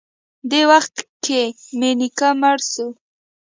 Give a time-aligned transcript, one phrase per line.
[0.49, 1.43] دې وخت کښې
[1.79, 2.87] مې نيکه مړ سو.